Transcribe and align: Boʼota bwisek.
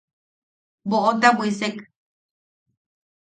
Boʼota 0.89 1.27
bwisek. 1.37 1.75